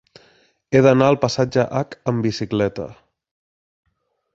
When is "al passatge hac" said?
1.13-1.95